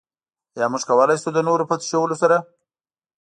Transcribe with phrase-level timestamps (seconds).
[0.55, 2.37] ايا موږ کولای شو د نورو په تشولو سره.